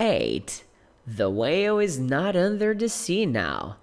[0.00, 0.64] 8.
[1.06, 3.76] The whale is not under the sea now.